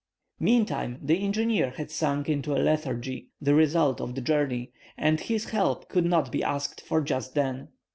[0.39, 5.51] Meantime, the engineer had sunk into a lethargy, the result of the journey, and his
[5.51, 7.67] help could not be asked for just then.